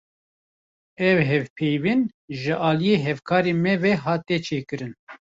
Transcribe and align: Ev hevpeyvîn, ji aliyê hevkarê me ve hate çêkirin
Ev 1.09 1.17
hevpeyvîn, 1.29 2.01
ji 2.39 2.53
aliyê 2.69 2.97
hevkarê 3.05 3.53
me 3.63 3.73
ve 3.81 3.93
hate 4.03 4.37
çêkirin 4.47 4.93